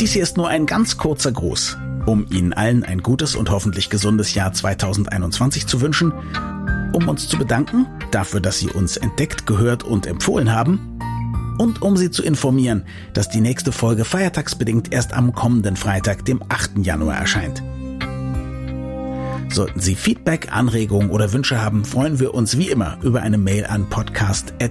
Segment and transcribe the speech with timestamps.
[0.00, 3.90] Dies hier ist nur ein ganz kurzer Gruß, um Ihnen allen ein gutes und hoffentlich
[3.90, 6.12] gesundes Jahr 2021 zu wünschen,
[6.92, 11.00] um uns zu bedanken dafür, dass Sie uns entdeckt, gehört und empfohlen haben
[11.58, 16.44] und um Sie zu informieren, dass die nächste Folge feiertagsbedingt erst am kommenden Freitag, dem
[16.48, 16.78] 8.
[16.86, 17.60] Januar erscheint.
[19.50, 23.66] Sollten Sie Feedback, Anregungen oder Wünsche haben, freuen wir uns wie immer über eine Mail
[23.66, 24.68] an podcast.baik.de.